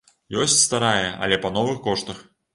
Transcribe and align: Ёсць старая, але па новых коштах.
Ёсць 0.45 0.55
старая, 0.67 1.11
але 1.27 1.39
па 1.45 1.53
новых 1.61 1.77
коштах. 1.87 2.27